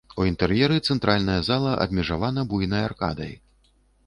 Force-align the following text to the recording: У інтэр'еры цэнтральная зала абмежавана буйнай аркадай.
У 0.21 0.23
інтэр'еры 0.29 0.79
цэнтральная 0.87 1.35
зала 1.49 1.75
абмежавана 1.85 2.47
буйнай 2.55 2.83
аркадай. 2.89 3.33